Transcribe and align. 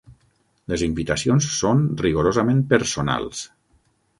Les 0.71 0.83
invitacions 0.87 1.49
són 1.57 1.83
rigorosament 2.05 2.65
personals. 2.73 3.45